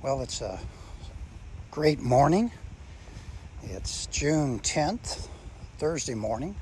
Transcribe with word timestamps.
Well, 0.00 0.20
it's 0.20 0.42
a 0.42 0.60
great 1.72 1.98
morning. 1.98 2.52
It's 3.64 4.06
June 4.06 4.60
10th, 4.60 5.26
Thursday 5.78 6.14
morning. 6.14 6.54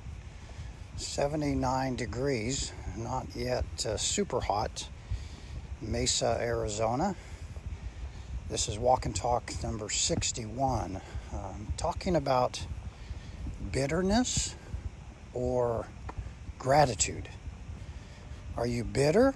79 0.97 1.97
degrees, 1.97 2.73
not 2.97 3.27
yet 3.35 3.67
uh, 3.85 3.99
super 3.99 4.41
hot. 4.41 4.89
Mesa, 5.83 6.39
Arizona. 6.41 7.15
This 8.49 8.69
is 8.69 8.79
Walk 8.79 9.05
and 9.05 9.15
Talk 9.15 9.53
number 9.63 9.91
61. 9.91 11.03
Um, 11.35 11.75
talking 11.77 12.17
about 12.17 12.65
bitterness 13.71 14.57
or 15.35 15.87
gratitude. 16.59 17.29
Are 18.57 18.67
you 18.67 18.83
bitter 18.83 19.35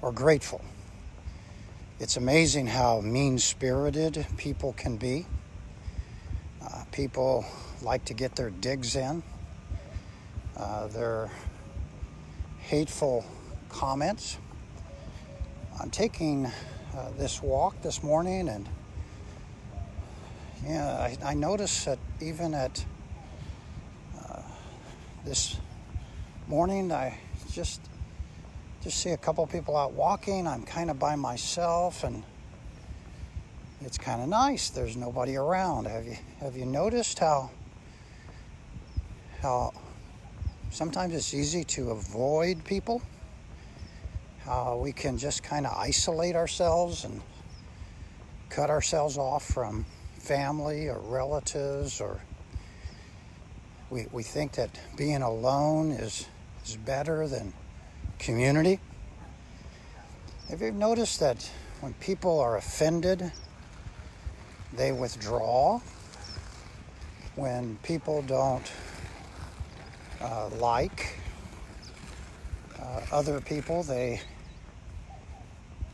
or 0.00 0.12
grateful? 0.12 0.60
It's 2.02 2.16
amazing 2.16 2.66
how 2.66 3.00
mean 3.00 3.38
spirited 3.38 4.26
people 4.36 4.72
can 4.72 4.96
be. 4.96 5.24
Uh, 6.60 6.82
people 6.90 7.44
like 7.80 8.04
to 8.06 8.12
get 8.12 8.34
their 8.34 8.50
digs 8.50 8.96
in, 8.96 9.22
uh, 10.56 10.88
their 10.88 11.30
hateful 12.58 13.24
comments. 13.68 14.36
I'm 15.80 15.90
taking 15.90 16.46
uh, 16.46 17.10
this 17.18 17.40
walk 17.40 17.80
this 17.82 18.02
morning, 18.02 18.48
and 18.48 18.68
yeah, 20.66 20.88
I, 20.88 21.16
I 21.24 21.34
noticed 21.34 21.84
that 21.84 22.00
even 22.20 22.52
at 22.52 22.84
uh, 24.28 24.42
this 25.24 25.56
morning, 26.48 26.90
I 26.90 27.16
just 27.52 27.80
just 28.82 28.98
see 28.98 29.10
a 29.10 29.16
couple 29.16 29.46
people 29.46 29.76
out 29.76 29.92
walking. 29.92 30.46
I'm 30.46 30.64
kind 30.64 30.90
of 30.90 30.98
by 30.98 31.14
myself 31.14 32.02
and 32.02 32.24
it's 33.80 33.96
kind 33.96 34.20
of 34.20 34.28
nice. 34.28 34.70
There's 34.70 34.96
nobody 34.96 35.36
around. 35.36 35.86
Have 35.86 36.04
you 36.04 36.16
have 36.40 36.56
you 36.56 36.66
noticed 36.66 37.20
how 37.20 37.50
how 39.40 39.72
sometimes 40.70 41.14
it's 41.14 41.32
easy 41.32 41.62
to 41.64 41.90
avoid 41.90 42.64
people? 42.64 43.02
How 44.44 44.76
we 44.76 44.92
can 44.92 45.16
just 45.16 45.44
kind 45.44 45.64
of 45.64 45.76
isolate 45.76 46.34
ourselves 46.34 47.04
and 47.04 47.20
cut 48.48 48.68
ourselves 48.68 49.16
off 49.16 49.44
from 49.44 49.86
family 50.18 50.88
or 50.88 50.98
relatives 50.98 52.00
or 52.00 52.20
we, 53.90 54.06
we 54.10 54.22
think 54.22 54.52
that 54.52 54.70
being 54.96 55.22
alone 55.22 55.92
is 55.92 56.26
is 56.64 56.76
better 56.76 57.28
than 57.28 57.52
community. 58.22 58.78
Have 60.48 60.62
you 60.62 60.70
noticed 60.70 61.18
that 61.18 61.50
when 61.80 61.92
people 61.94 62.38
are 62.38 62.56
offended, 62.56 63.32
they 64.72 64.92
withdraw? 64.92 65.80
When 67.34 67.78
people 67.82 68.22
don't 68.22 68.70
uh, 70.20 70.50
like 70.58 71.18
uh, 72.80 73.00
other 73.10 73.40
people, 73.40 73.82
they 73.82 74.20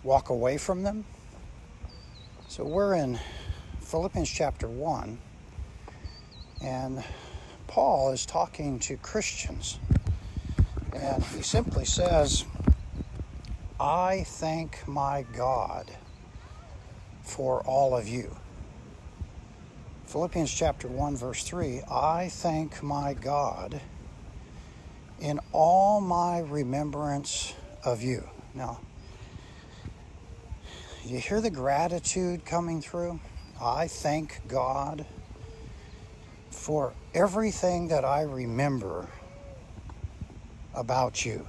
walk 0.03 0.29
away 0.29 0.59
from 0.59 0.83
them. 0.83 1.05
So 2.49 2.65
we're 2.65 2.95
in 2.95 3.19
Philippians 3.81 4.29
chapter 4.29 4.69
1, 4.69 5.19
and 6.63 7.03
Paul 7.69 8.13
is 8.13 8.27
talking 8.27 8.79
to 8.81 8.97
Christians. 8.99 9.79
And 11.01 11.23
he 11.25 11.43
simply 11.43 11.85
says, 11.85 12.45
I 13.79 14.25
thank 14.27 14.87
my 14.89 15.25
God 15.37 15.97
for 17.23 17.63
all 17.63 17.97
of 17.97 18.09
you. 18.09 18.37
Philippians 20.07 20.53
chapter 20.53 20.89
1, 20.89 21.17
verse 21.17 21.45
3 21.45 21.83
I 21.91 22.29
thank 22.29 22.83
my 22.83 23.15
God 23.15 23.81
in 25.21 25.39
all 25.53 26.01
my 26.01 26.41
remembrance 26.41 27.55
of 27.85 28.03
you. 28.03 28.29
Now, 28.55 28.81
you 31.05 31.19
hear 31.19 31.41
the 31.41 31.51
gratitude 31.51 32.45
coming 32.45 32.81
through? 32.81 33.21
I 33.61 33.87
thank 33.89 34.49
God 34.49 35.07
for 36.51 36.95
everything 37.15 37.89
that 37.89 38.05
I 38.05 38.23
remember 38.23 39.11
about 40.79 41.27
you. 41.27 41.47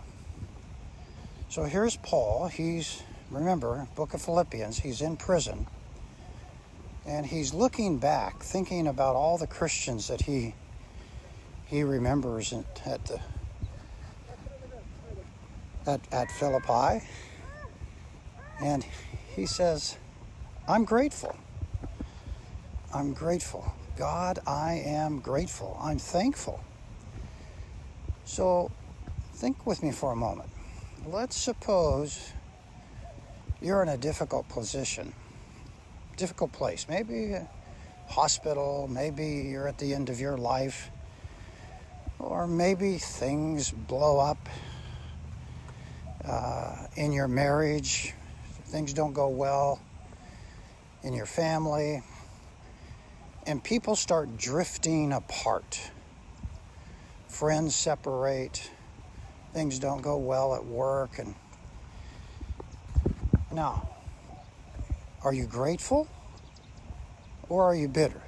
So 1.50 1.64
here's 1.64 1.96
Paul. 1.98 2.48
He's, 2.48 3.04
remember, 3.30 3.88
book 3.96 4.14
of 4.14 4.22
Philippians, 4.22 4.80
he's 4.80 5.02
in 5.02 5.18
prison. 5.18 5.68
And 7.06 7.26
he's 7.26 7.54
looking 7.54 7.98
back, 7.98 8.44
thinking 8.44 8.88
about 8.88 9.16
all 9.16 9.38
the 9.38 9.48
Christians 9.48 10.08
that 10.08 10.22
he 10.22 10.54
he 11.68 11.84
remembers 11.84 12.52
at 12.52 13.06
the 13.06 13.22
at, 15.86 16.02
at 16.12 16.32
Philippi. 16.32 17.06
And 18.62 18.86
he 19.36 19.46
says, 19.46 19.98
I'm 20.68 20.84
grateful. 20.86 21.36
I'm 22.94 23.14
grateful. 23.14 23.72
God, 23.98 24.40
I 24.48 24.82
am 24.86 25.20
grateful. 25.20 25.78
I'm 25.82 26.00
thankful. 26.00 26.64
So 28.26 28.72
Think 29.40 29.66
with 29.66 29.82
me 29.84 29.94
for 29.94 30.12
a 30.12 30.18
moment. 30.18 30.50
Let's 31.08 31.38
suppose 31.38 32.34
you're 33.62 33.82
in 33.82 33.88
a 33.88 33.96
difficult 33.96 34.50
position, 34.50 35.14
difficult 36.18 36.52
place, 36.52 36.88
maybe 36.90 37.32
a 37.32 37.48
hospital, 38.10 38.90
maybe 38.92 39.48
you're 39.50 39.66
at 39.66 39.78
the 39.78 39.94
end 39.94 40.10
of 40.10 40.20
your 40.20 40.36
life, 40.36 40.92
or 42.20 42.48
maybe 42.48 42.98
things 42.98 43.72
blow 43.72 44.20
up 44.20 44.50
uh, 46.26 46.88
in 46.98 47.14
your 47.14 47.30
marriage, 47.30 48.14
things 48.66 48.92
don't 48.92 49.14
go 49.14 49.30
well 49.30 49.80
in 51.02 51.14
your 51.14 51.26
family, 51.26 52.04
and 53.48 53.64
people 53.64 53.96
start 53.96 54.36
drifting 54.36 55.14
apart. 55.14 55.80
Friends 57.30 57.74
separate 57.74 58.70
things 59.54 59.80
don't 59.80 60.02
go 60.02 60.18
well 60.18 60.56
at 60.56 60.66
work 60.66 61.20
and 61.20 61.34
now 63.52 63.90
are 65.24 65.34
you 65.34 65.46
grateful 65.46 66.08
or 67.50 67.64
are 67.64 67.76
you 67.76 67.88
bitter? 67.88 68.22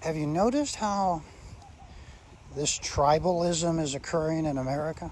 Have 0.00 0.16
you 0.16 0.26
noticed 0.26 0.76
how 0.76 1.22
this 2.56 2.78
tribalism 2.78 3.80
is 3.80 3.94
occurring 3.94 4.44
in 4.44 4.58
america? 4.58 5.10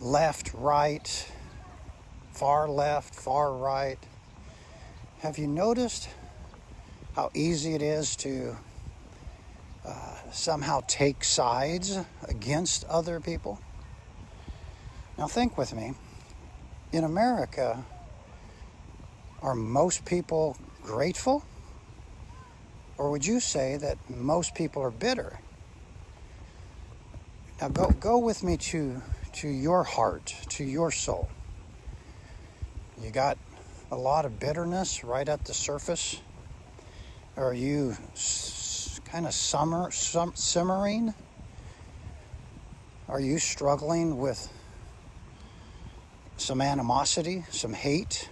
Left 0.00 0.52
right 0.52 1.32
far 2.36 2.68
left 2.68 3.14
far 3.14 3.50
right. 3.54 3.98
Have 5.20 5.38
you 5.38 5.46
noticed 5.46 6.10
how 7.14 7.30
easy 7.32 7.74
it 7.74 7.80
is 7.80 8.14
to 8.16 8.54
uh, 9.86 10.15
somehow 10.32 10.82
take 10.86 11.24
sides 11.24 11.98
against 12.28 12.84
other 12.84 13.20
people. 13.20 13.60
Now, 15.18 15.26
think 15.26 15.56
with 15.56 15.74
me. 15.74 15.94
In 16.92 17.04
America, 17.04 17.84
are 19.42 19.54
most 19.54 20.04
people 20.04 20.56
grateful? 20.82 21.44
Or 22.98 23.10
would 23.10 23.26
you 23.26 23.40
say 23.40 23.76
that 23.76 23.98
most 24.08 24.54
people 24.54 24.82
are 24.82 24.90
bitter? 24.90 25.40
Now, 27.60 27.68
go, 27.68 27.90
go 27.90 28.18
with 28.18 28.42
me 28.42 28.56
to, 28.58 29.02
to 29.34 29.48
your 29.48 29.84
heart, 29.84 30.34
to 30.50 30.64
your 30.64 30.90
soul. 30.90 31.28
You 33.02 33.10
got 33.10 33.38
a 33.90 33.96
lot 33.96 34.24
of 34.24 34.38
bitterness 34.38 35.04
right 35.04 35.28
at 35.28 35.44
the 35.44 35.54
surface? 35.54 36.20
Are 37.36 37.54
you 37.54 37.96
kind 39.10 39.26
of 39.26 39.34
summer, 39.34 39.90
sum, 39.90 40.32
simmering? 40.34 41.14
Are 43.08 43.20
you 43.20 43.38
struggling 43.38 44.18
with 44.18 44.52
some 46.36 46.60
animosity, 46.60 47.44
some 47.50 47.72
hate? 47.72 48.28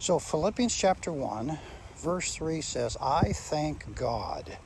So, 0.00 0.18
Philippians 0.18 0.74
chapter 0.74 1.12
1, 1.12 1.58
verse 1.96 2.34
3 2.34 2.60
says, 2.60 2.96
I 3.00 3.32
thank 3.32 3.94
God 3.94 4.58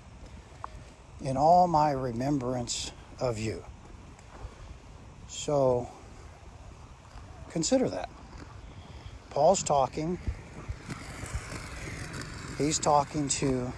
in 1.21 1.37
all 1.37 1.69
my 1.69 1.91
remembrance 1.91 2.91
of 3.21 3.39
you. 3.39 3.63
So, 5.29 5.91
consider 7.51 7.91
that. 7.91 8.09
Paul's 9.29 9.63
talking. 9.63 10.19
He's 12.57 12.79
talking 12.79 13.29
to 13.29 13.71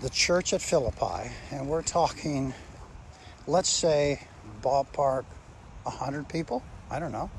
the 0.00 0.10
church 0.10 0.52
at 0.52 0.62
Philippi, 0.62 1.30
and 1.50 1.68
we're 1.68 1.82
talking, 1.82 2.54
let's 3.48 3.68
say, 3.68 4.20
ballpark 4.62 5.24
100 5.82 6.28
people. 6.28 6.62
I 6.88 7.00
don't 7.00 7.10
know. 7.10 7.30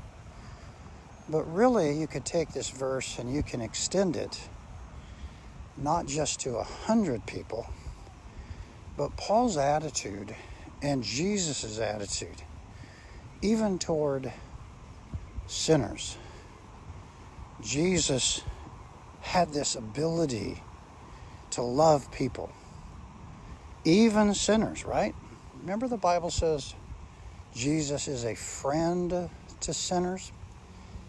But 1.28 1.44
really, 1.44 1.98
you 1.98 2.06
could 2.06 2.26
take 2.26 2.52
this 2.52 2.68
verse 2.68 3.18
and 3.18 3.32
you 3.32 3.42
can 3.42 3.62
extend 3.62 4.16
it 4.16 4.48
not 5.78 6.06
just 6.06 6.40
to 6.40 6.56
a 6.56 6.62
hundred 6.62 7.24
people, 7.24 7.66
but 8.96 9.16
Paul's 9.16 9.56
attitude 9.56 10.34
and 10.82 11.02
Jesus' 11.02 11.78
attitude, 11.78 12.42
even 13.40 13.78
toward 13.78 14.32
sinners. 15.46 16.18
Jesus 17.62 18.42
had 19.22 19.52
this 19.52 19.74
ability 19.74 20.62
to 21.52 21.62
love 21.62 22.10
people, 22.12 22.50
even 23.84 24.34
sinners, 24.34 24.84
right? 24.84 25.14
Remember, 25.60 25.88
the 25.88 25.96
Bible 25.96 26.30
says 26.30 26.74
Jesus 27.54 28.08
is 28.08 28.24
a 28.24 28.34
friend 28.34 29.28
to 29.60 29.74
sinners. 29.74 30.32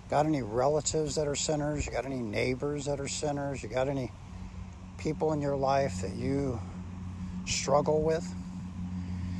Got 0.10 0.26
any 0.26 0.42
relatives 0.42 1.16
that 1.16 1.28
are 1.28 1.36
sinners? 1.36 1.86
You 1.86 1.92
got 1.92 2.06
any 2.06 2.20
neighbors 2.20 2.86
that 2.86 3.00
are 3.00 3.08
sinners? 3.08 3.64
You 3.64 3.70
got 3.70 3.88
any 3.88 4.12
people 4.98 5.34
in 5.34 5.42
your 5.42 5.56
life 5.56 6.02
that 6.02 6.16
you 6.16 6.60
struggle 7.46 8.02
with? 8.02 8.28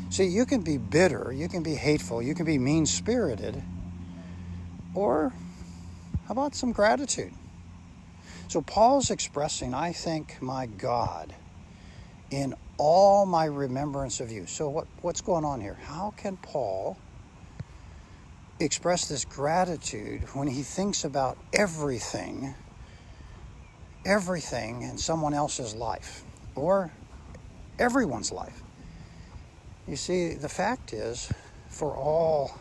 See, 0.10 0.26
you 0.26 0.46
can 0.46 0.62
be 0.62 0.78
bitter, 0.78 1.32
you 1.32 1.48
can 1.48 1.64
be 1.64 1.76
hateful, 1.76 2.22
you 2.22 2.36
can 2.36 2.46
be 2.46 2.58
mean 2.58 2.86
spirited, 2.86 3.64
or 4.94 5.32
how 6.26 6.32
about 6.34 6.54
some 6.54 6.74
gratitude? 6.74 7.32
So, 8.52 8.60
Paul's 8.62 9.12
expressing, 9.12 9.74
I 9.74 9.94
thank 9.94 10.42
my 10.42 10.66
God 10.66 11.34
in 12.32 12.54
all 12.78 13.26
my 13.26 13.46
remembrance 13.46 14.20
of 14.20 14.30
you. 14.30 14.46
So, 14.46 14.68
what, 14.68 14.88
what's 15.02 15.22
going 15.22 15.46
on 15.46 15.62
here? 15.62 15.78
How 15.82 16.14
can 16.18 16.36
Paul 16.36 16.98
express 18.60 19.08
this 19.08 19.24
gratitude 19.24 20.24
when 20.34 20.50
he 20.50 20.64
thinks 20.64 21.06
about 21.06 21.38
everything, 21.54 22.54
everything 24.06 24.82
in 24.82 24.98
someone 24.98 25.34
else's 25.34 25.74
life 25.74 26.26
or 26.54 26.92
everyone's 27.80 28.34
life? 28.34 28.64
You 29.88 29.96
see, 29.96 30.34
the 30.34 30.50
fact 30.50 30.92
is, 30.92 31.32
for 31.70 31.96
all 31.96 32.60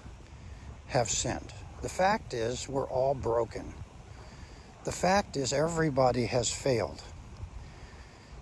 have 0.87 1.11
sinned. 1.11 1.53
The 1.83 1.89
fact 1.89 2.33
is, 2.33 2.69
we're 2.69 2.87
all 2.87 3.15
broken. 3.15 3.75
The 4.85 4.93
fact 4.93 5.37
is, 5.37 5.53
everybody 5.53 6.27
has 6.27 6.51
failed. 6.51 7.03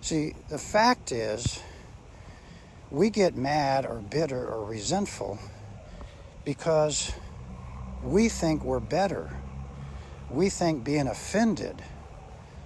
See, 0.01 0.33
the 0.49 0.57
fact 0.57 1.11
is, 1.11 1.61
we 2.89 3.09
get 3.09 3.35
mad 3.35 3.85
or 3.85 3.95
bitter 3.95 4.47
or 4.47 4.63
resentful 4.63 5.37
because 6.45 7.11
we 8.03 8.29
think 8.29 8.63
we're 8.63 8.79
better. 8.79 9.29
We 10.31 10.49
think 10.49 10.83
being 10.83 11.07
offended 11.07 11.81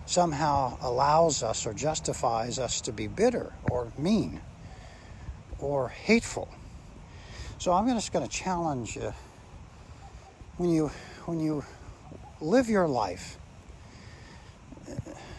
somehow 0.06 0.78
allows 0.82 1.42
us 1.42 1.66
or 1.66 1.74
justifies 1.74 2.60
us 2.60 2.82
to 2.82 2.92
be 2.92 3.08
bitter 3.08 3.54
or 3.72 3.92
mean 3.98 4.40
or 5.60 5.90
hateful. 5.90 6.50
So 7.58 7.72
I'm 7.72 7.88
just 7.88 8.14
going 8.14 8.26
to 8.26 8.32
challenge 8.32 8.96
you 8.96 9.14
when 10.58 10.70
you 10.70 10.92
when 11.26 11.40
you 11.40 11.64
live 12.42 12.70
your 12.70 12.88
life 12.88 13.38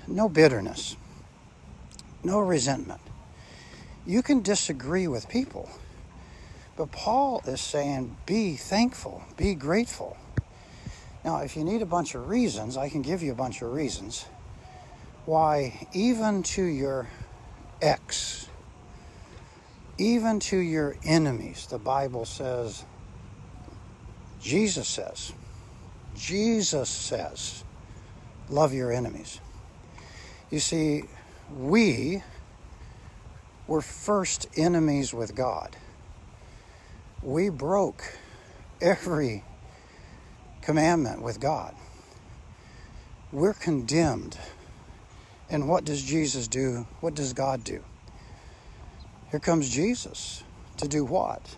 no 0.06 0.28
bitterness 0.28 0.96
no 2.24 2.40
resentment. 2.40 3.00
You 4.06 4.22
can 4.22 4.42
disagree 4.42 5.06
with 5.06 5.28
people, 5.28 5.68
but 6.76 6.90
Paul 6.90 7.42
is 7.46 7.60
saying 7.60 8.16
be 8.26 8.56
thankful, 8.56 9.22
be 9.36 9.54
grateful. 9.54 10.16
Now, 11.24 11.38
if 11.38 11.56
you 11.56 11.64
need 11.64 11.80
a 11.80 11.86
bunch 11.86 12.14
of 12.14 12.28
reasons, 12.28 12.76
I 12.76 12.88
can 12.88 13.02
give 13.02 13.22
you 13.22 13.32
a 13.32 13.36
bunch 13.36 13.62
of 13.62 13.72
reasons 13.72 14.26
why, 15.24 15.86
even 15.94 16.42
to 16.42 16.62
your 16.62 17.08
ex, 17.80 18.48
even 19.96 20.38
to 20.40 20.58
your 20.58 20.96
enemies, 21.02 21.66
the 21.66 21.78
Bible 21.78 22.26
says, 22.26 22.84
Jesus 24.42 24.86
says, 24.86 25.32
Jesus 26.14 26.90
says, 26.90 27.64
love 28.50 28.74
your 28.74 28.92
enemies. 28.92 29.40
You 30.54 30.60
see, 30.60 31.02
we 31.52 32.22
were 33.66 33.80
first 33.80 34.46
enemies 34.56 35.12
with 35.12 35.34
God. 35.34 35.76
We 37.24 37.48
broke 37.48 38.04
every 38.80 39.42
commandment 40.62 41.22
with 41.22 41.40
God. 41.40 41.74
We're 43.32 43.54
condemned. 43.54 44.38
And 45.50 45.68
what 45.68 45.84
does 45.84 46.00
Jesus 46.00 46.46
do? 46.46 46.86
What 47.00 47.16
does 47.16 47.32
God 47.32 47.64
do? 47.64 47.82
Here 49.32 49.40
comes 49.40 49.68
Jesus 49.68 50.44
to 50.76 50.86
do 50.86 51.04
what? 51.04 51.56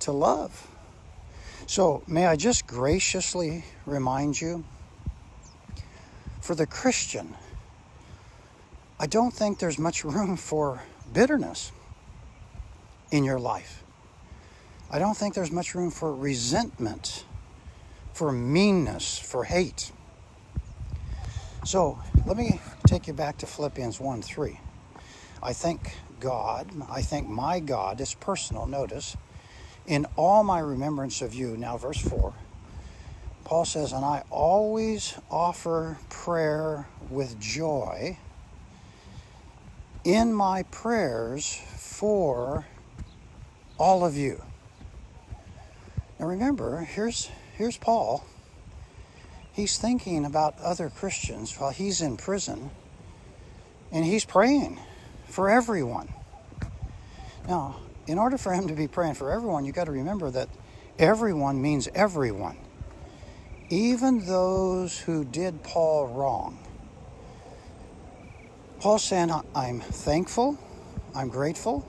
To 0.00 0.12
love. 0.12 0.68
So, 1.66 2.02
may 2.06 2.26
I 2.26 2.36
just 2.36 2.66
graciously 2.66 3.64
remind 3.86 4.38
you 4.38 4.62
for 6.42 6.54
the 6.54 6.66
Christian, 6.66 7.34
I 8.98 9.06
don't 9.06 9.32
think 9.32 9.58
there's 9.58 9.78
much 9.78 10.04
room 10.04 10.36
for 10.36 10.82
bitterness 11.12 11.70
in 13.10 13.24
your 13.24 13.38
life. 13.38 13.84
I 14.90 14.98
don't 14.98 15.16
think 15.16 15.34
there's 15.34 15.50
much 15.50 15.74
room 15.74 15.90
for 15.90 16.14
resentment, 16.14 17.24
for 18.14 18.32
meanness, 18.32 19.18
for 19.18 19.44
hate. 19.44 19.92
So 21.64 21.98
let 22.24 22.38
me 22.38 22.60
take 22.86 23.06
you 23.06 23.12
back 23.12 23.36
to 23.38 23.46
Philippians 23.46 24.00
1 24.00 24.22
3. 24.22 24.60
I 25.42 25.52
thank 25.52 25.94
God, 26.18 26.70
I 26.88 27.02
thank 27.02 27.28
my 27.28 27.60
God, 27.60 28.00
it's 28.00 28.14
personal, 28.14 28.66
notice, 28.66 29.14
in 29.86 30.06
all 30.16 30.42
my 30.42 30.60
remembrance 30.60 31.20
of 31.20 31.34
you. 31.34 31.56
Now, 31.58 31.76
verse 31.76 32.00
4, 32.00 32.32
Paul 33.44 33.66
says, 33.66 33.92
And 33.92 34.04
I 34.04 34.22
always 34.30 35.18
offer 35.30 35.98
prayer 36.08 36.88
with 37.10 37.38
joy 37.38 38.18
in 40.06 40.32
my 40.32 40.62
prayers 40.70 41.60
for 41.74 42.64
all 43.76 44.04
of 44.04 44.16
you. 44.16 44.40
Now 46.20 46.26
remember, 46.26 46.78
here's 46.78 47.28
here's 47.56 47.76
Paul. 47.76 48.24
He's 49.52 49.78
thinking 49.78 50.24
about 50.24 50.60
other 50.60 50.90
Christians 50.90 51.56
while 51.58 51.70
he's 51.70 52.00
in 52.00 52.16
prison 52.16 52.70
and 53.90 54.04
he's 54.04 54.24
praying 54.24 54.78
for 55.26 55.50
everyone. 55.50 56.08
Now, 57.48 57.80
in 58.06 58.16
order 58.16 58.38
for 58.38 58.52
him 58.52 58.68
to 58.68 58.74
be 58.74 58.86
praying 58.86 59.14
for 59.14 59.32
everyone, 59.32 59.64
you 59.64 59.72
got 59.72 59.84
to 59.84 59.92
remember 59.92 60.30
that 60.30 60.48
everyone 61.00 61.60
means 61.60 61.88
everyone. 61.96 62.58
Even 63.70 64.24
those 64.24 65.00
who 65.00 65.24
did 65.24 65.64
Paul 65.64 66.06
wrong. 66.06 66.65
Paul's 68.80 69.04
saying, 69.04 69.30
I'm 69.54 69.80
thankful, 69.80 70.58
I'm 71.14 71.28
grateful, 71.28 71.84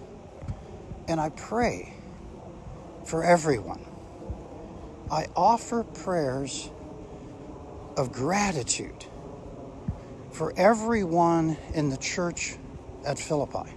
and 1.07 1.19
I 1.19 1.29
pray 1.29 1.93
for 3.05 3.23
everyone. 3.23 3.85
I 5.11 5.27
offer 5.35 5.83
prayers 5.83 6.71
of 7.97 8.11
gratitude 8.11 9.05
for 10.31 10.53
everyone 10.57 11.57
in 11.73 11.89
the 11.89 11.97
church 11.97 12.55
at 13.05 13.19
Philippi. 13.19 13.73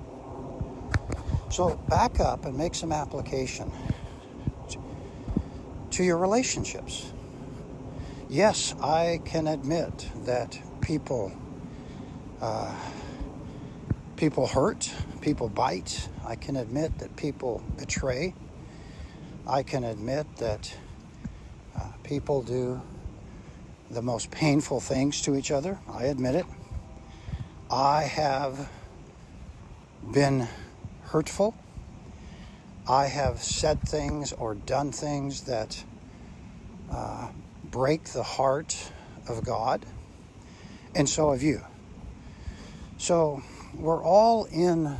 So 1.50 1.76
back 1.88 2.20
up 2.20 2.44
and 2.44 2.56
make 2.56 2.74
some 2.74 2.92
application 2.92 3.72
to 5.90 6.04
your 6.04 6.18
relationships. 6.18 7.12
Yes, 8.28 8.74
I 8.80 9.20
can 9.24 9.46
admit 9.46 10.08
that 10.24 10.60
people 10.80 11.32
uh, 12.40 12.74
people 14.20 14.46
hurt, 14.46 14.92
people 15.22 15.48
bite. 15.48 16.10
I 16.26 16.36
can 16.36 16.54
admit 16.56 16.98
that 16.98 17.16
people 17.16 17.64
betray. 17.78 18.34
I 19.46 19.62
can 19.62 19.82
admit 19.82 20.26
that 20.36 20.76
uh, 21.74 21.92
people 22.04 22.42
do 22.42 22.82
the 23.90 24.02
most 24.02 24.30
painful 24.30 24.78
things 24.78 25.22
to 25.22 25.36
each 25.36 25.50
other. 25.50 25.78
I 25.90 26.04
admit 26.04 26.34
it. 26.34 26.44
I 27.70 28.02
have 28.02 28.68
been 30.12 30.48
hurtful. 31.04 31.54
I 32.86 33.06
have 33.06 33.38
said 33.38 33.80
things 33.80 34.34
or 34.34 34.54
done 34.54 34.92
things 34.92 35.44
that 35.44 35.82
uh, 36.90 37.30
break 37.64 38.04
the 38.10 38.22
heart 38.22 38.92
of 39.26 39.42
God. 39.44 39.86
And 40.94 41.08
so 41.08 41.32
have 41.32 41.42
you. 41.42 41.62
So 42.98 43.42
we're 43.74 44.02
all 44.02 44.44
in 44.46 44.98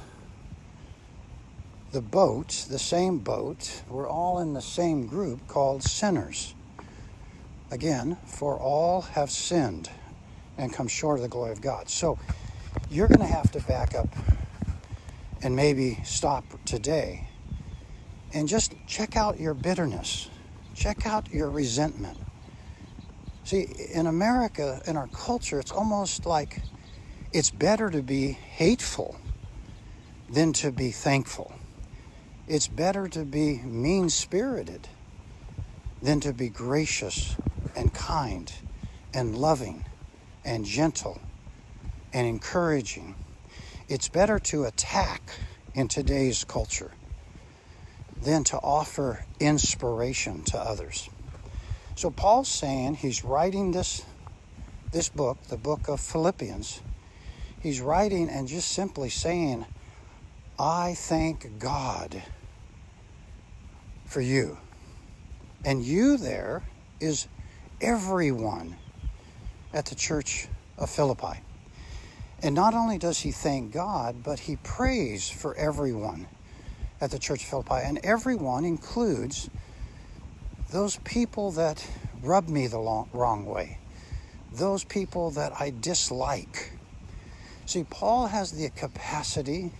the 1.92 2.00
boat, 2.00 2.66
the 2.68 2.78
same 2.78 3.18
boat. 3.18 3.82
We're 3.88 4.08
all 4.08 4.38
in 4.38 4.52
the 4.52 4.62
same 4.62 5.06
group 5.06 5.46
called 5.48 5.82
sinners. 5.82 6.54
Again, 7.70 8.16
for 8.26 8.58
all 8.58 9.02
have 9.02 9.30
sinned 9.30 9.90
and 10.56 10.72
come 10.72 10.88
short 10.88 11.18
of 11.18 11.22
the 11.22 11.28
glory 11.28 11.52
of 11.52 11.60
God. 11.60 11.88
So 11.88 12.18
you're 12.90 13.08
going 13.08 13.20
to 13.20 13.26
have 13.26 13.50
to 13.52 13.60
back 13.60 13.94
up 13.94 14.08
and 15.42 15.56
maybe 15.56 15.98
stop 16.04 16.44
today 16.64 17.28
and 18.32 18.46
just 18.46 18.74
check 18.86 19.16
out 19.16 19.40
your 19.40 19.54
bitterness, 19.54 20.28
check 20.74 21.06
out 21.06 21.32
your 21.32 21.50
resentment. 21.50 22.18
See, 23.44 23.62
in 23.92 24.06
America, 24.06 24.80
in 24.86 24.96
our 24.96 25.08
culture, 25.08 25.58
it's 25.58 25.72
almost 25.72 26.26
like 26.26 26.62
it's 27.32 27.50
better 27.50 27.90
to 27.90 28.02
be 28.02 28.32
hateful 28.32 29.16
than 30.28 30.52
to 30.54 30.72
be 30.72 30.90
thankful. 30.90 31.52
It's 32.48 32.66
better 32.66 33.06
to 33.08 33.24
be 33.24 33.58
mean 33.58 34.08
spirited 34.08 34.88
than 36.02 36.18
to 36.20 36.32
be 36.32 36.48
gracious 36.48 37.36
and 37.76 37.92
kind 37.94 38.52
and 39.14 39.36
loving 39.36 39.84
and 40.44 40.64
gentle 40.64 41.20
and 42.12 42.26
encouraging. 42.26 43.14
It's 43.88 44.08
better 44.08 44.38
to 44.40 44.64
attack 44.64 45.22
in 45.74 45.86
today's 45.86 46.42
culture 46.44 46.92
than 48.20 48.42
to 48.44 48.58
offer 48.58 49.24
inspiration 49.38 50.42
to 50.44 50.58
others. 50.58 51.08
So 51.94 52.10
Paul's 52.10 52.48
saying 52.48 52.96
he's 52.96 53.24
writing 53.24 53.70
this 53.70 54.04
this 54.90 55.08
book, 55.08 55.38
the 55.48 55.56
book 55.56 55.86
of 55.86 56.00
Philippians. 56.00 56.80
He's 57.62 57.80
writing 57.80 58.28
and 58.28 58.48
just 58.48 58.70
simply 58.70 59.10
saying, 59.10 59.66
I 60.58 60.94
thank 60.94 61.58
God 61.58 62.22
for 64.06 64.20
you. 64.20 64.58
And 65.64 65.82
you 65.82 66.16
there 66.16 66.62
is 67.00 67.28
everyone 67.80 68.76
at 69.72 69.86
the 69.86 69.94
church 69.94 70.48
of 70.78 70.90
Philippi. 70.90 71.40
And 72.42 72.54
not 72.54 72.74
only 72.74 72.96
does 72.96 73.20
he 73.20 73.32
thank 73.32 73.72
God, 73.72 74.22
but 74.22 74.40
he 74.40 74.56
prays 74.56 75.28
for 75.28 75.54
everyone 75.56 76.26
at 77.00 77.10
the 77.10 77.18
Church 77.18 77.42
of 77.42 77.48
Philippi. 77.48 77.80
And 77.84 77.98
everyone 78.02 78.64
includes 78.64 79.50
those 80.70 80.96
people 81.04 81.50
that 81.52 81.86
rub 82.22 82.48
me 82.48 82.66
the 82.66 82.78
long, 82.78 83.10
wrong 83.12 83.44
way, 83.44 83.78
those 84.52 84.84
people 84.84 85.30
that 85.32 85.52
I 85.60 85.72
dislike. 85.80 86.72
See, 87.70 87.84
Paul 87.84 88.26
has 88.26 88.50
the 88.50 88.68
capacity 88.70 89.70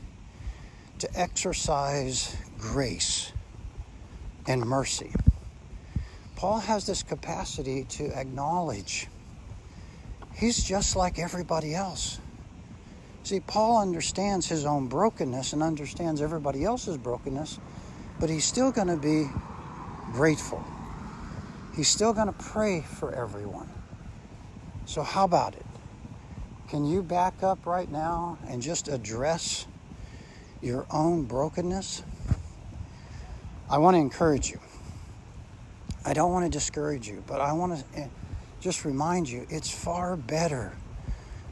to 1.01 1.09
exercise 1.19 2.37
grace 2.57 3.33
and 4.47 4.63
mercy. 4.63 5.13
Paul 6.37 6.61
has 6.61 6.87
this 6.87 7.03
capacity 7.03 7.83
to 7.87 8.17
acknowledge 8.17 9.09
he's 10.37 10.63
just 10.63 10.95
like 10.95 11.19
everybody 11.19 11.75
else. 11.75 12.21
See, 13.25 13.41
Paul 13.41 13.83
understands 13.83 14.47
his 14.47 14.65
own 14.65 14.87
brokenness 14.87 15.53
and 15.53 15.61
understands 15.61 16.23
everybody 16.23 16.63
else's 16.65 16.97
brokenness, 16.97 17.59
but 18.21 18.31
he's 18.31 18.45
still 18.45 18.71
going 18.71 18.87
to 18.87 18.99
be 18.99 19.29
grateful. 20.13 20.63
He's 21.75 21.89
still 21.89 22.13
going 22.13 22.29
to 22.29 22.39
pray 22.39 22.83
for 22.83 23.13
everyone. 23.13 23.69
So, 24.87 25.03
how 25.03 25.25
about 25.25 25.57
it? 25.57 25.67
Can 26.71 26.85
you 26.85 27.03
back 27.03 27.43
up 27.43 27.67
right 27.67 27.91
now 27.91 28.39
and 28.47 28.63
just 28.63 28.87
address 28.87 29.67
your 30.63 30.87
own 30.89 31.25
brokenness? 31.25 32.05
I 33.69 33.79
want 33.79 33.97
to 33.97 33.99
encourage 33.99 34.51
you. 34.51 34.61
I 36.05 36.13
don't 36.13 36.31
want 36.31 36.45
to 36.45 36.49
discourage 36.49 37.09
you, 37.09 37.25
but 37.27 37.41
I 37.41 37.55
want 37.55 37.77
to 37.77 38.01
eh, 38.01 38.07
just 38.61 38.85
remind 38.85 39.29
you 39.29 39.49
it's 39.51 39.69
far 39.69 40.15
better 40.15 40.77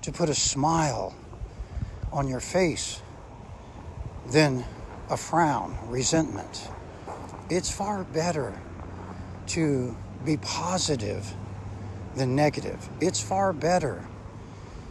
to 0.02 0.12
put 0.12 0.28
a 0.28 0.34
smile 0.36 1.16
on 2.12 2.28
your 2.28 2.38
face 2.38 3.02
than 4.30 4.64
a 5.10 5.16
frown, 5.16 5.76
resentment. 5.88 6.68
It's 7.50 7.72
far 7.72 8.04
better 8.04 8.54
to 9.48 9.96
be 10.24 10.36
positive 10.36 11.26
than 12.14 12.36
negative. 12.36 12.88
It's 13.00 13.20
far 13.20 13.52
better 13.52 14.06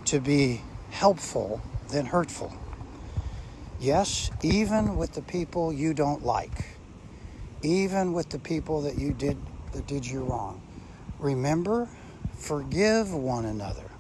to 0.08 0.20
be 0.20 0.62
helpful 0.90 1.62
than 1.90 2.06
hurtful. 2.06 2.54
Yes, 3.80 4.32
even 4.42 4.98
with 4.98 5.14
the 5.14 5.22
people 5.22 5.72
you 5.72 5.94
don't 5.94 6.26
like, 6.26 6.66
even 7.62 8.14
with 8.14 8.30
the 8.30 8.40
people 8.40 8.82
that 8.82 8.98
you 8.98 9.14
did 9.14 9.38
that 9.74 9.86
did 9.86 10.06
you 10.06 10.24
wrong. 10.24 10.62
Remember, 11.20 11.88
forgive 12.36 13.14
one 13.14 13.46
another 13.46 13.92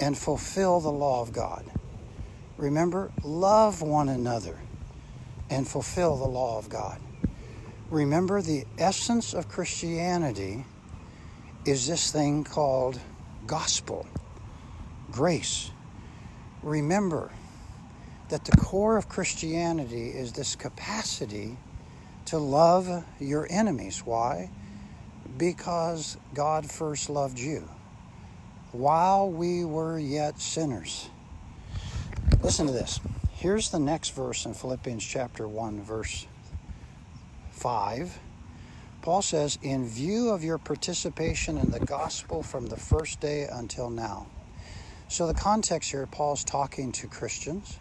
and 0.00 0.16
fulfill 0.16 0.80
the 0.80 0.92
law 0.92 1.20
of 1.20 1.32
God. 1.32 1.64
Remember, 2.56 3.10
love 3.24 3.82
one 3.82 4.08
another 4.08 4.58
and 5.50 5.66
fulfill 5.66 6.16
the 6.16 6.26
law 6.26 6.58
of 6.58 6.68
God. 6.68 6.98
Remember, 7.90 8.40
the 8.40 8.64
essence 8.78 9.34
of 9.34 9.48
Christianity 9.48 10.64
is 11.64 11.86
this 11.86 12.10
thing 12.10 12.44
called 12.44 12.98
gospel, 13.46 14.06
grace. 15.10 15.70
Remember 16.62 17.30
that 18.28 18.44
the 18.44 18.56
core 18.56 18.96
of 18.96 19.08
Christianity 19.08 20.08
is 20.08 20.32
this 20.32 20.56
capacity 20.56 21.56
to 22.26 22.38
love 22.38 23.04
your 23.20 23.46
enemies. 23.48 24.04
Why? 24.04 24.50
Because 25.38 26.16
God 26.34 26.70
first 26.70 27.08
loved 27.08 27.38
you 27.38 27.68
while 28.72 29.30
we 29.30 29.64
were 29.64 29.98
yet 29.98 30.40
sinners. 30.40 31.08
Listen 32.42 32.66
to 32.66 32.72
this. 32.72 33.00
Here's 33.32 33.70
the 33.70 33.78
next 33.78 34.10
verse 34.10 34.44
in 34.44 34.54
Philippians 34.54 35.04
chapter 35.04 35.46
1, 35.46 35.82
verse 35.82 36.26
5. 37.52 38.18
Paul 39.02 39.22
says, 39.22 39.58
In 39.62 39.86
view 39.86 40.30
of 40.30 40.42
your 40.42 40.58
participation 40.58 41.58
in 41.58 41.70
the 41.70 41.80
gospel 41.80 42.42
from 42.42 42.66
the 42.66 42.76
first 42.76 43.20
day 43.20 43.46
until 43.50 43.88
now. 43.88 44.26
So, 45.08 45.26
the 45.26 45.34
context 45.34 45.90
here, 45.90 46.06
Paul's 46.06 46.42
talking 46.42 46.90
to 46.92 47.06
Christians, 47.06 47.78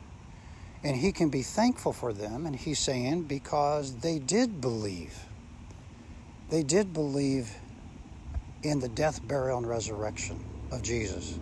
and 0.84 0.96
he 0.96 1.12
can 1.12 1.30
be 1.30 1.42
thankful 1.42 1.92
for 1.92 2.14
them, 2.14 2.46
and 2.46 2.56
he's 2.56 2.78
saying, 2.78 3.24
because 3.24 3.98
they 3.98 4.20
did 4.20 4.62
believe. 4.62 5.18
They 6.50 6.62
did 6.62 6.94
believe 6.94 7.50
in 8.62 8.80
the 8.80 8.90
death, 8.90 9.28
burial, 9.28 9.58
and 9.58 9.68
resurrection 9.68 10.40
of 10.72 10.84
Jesus. 10.84 11.40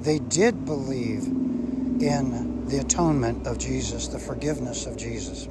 They 0.00 0.18
did 0.18 0.64
believe 0.64 1.26
in 1.26 2.66
the 2.66 2.78
atonement 2.78 3.46
of 3.46 3.58
Jesus, 3.58 4.08
the 4.08 4.18
forgiveness 4.18 4.86
of 4.86 4.96
Jesus. 4.96 5.48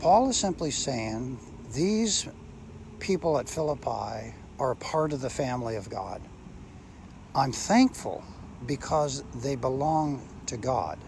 Paul 0.00 0.28
is 0.28 0.36
simply 0.36 0.70
saying 0.70 1.38
these 1.72 2.28
people 3.00 3.38
at 3.38 3.48
Philippi 3.48 4.34
are 4.58 4.74
part 4.74 5.12
of 5.12 5.20
the 5.20 5.30
family 5.30 5.76
of 5.76 5.88
God. 5.88 6.20
I'm 7.38 7.52
thankful 7.52 8.24
because 8.66 9.22
they 9.32 9.54
belong 9.54 10.28
to 10.46 10.56
God. 10.56 10.98